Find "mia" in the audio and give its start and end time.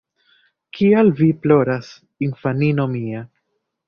2.95-3.23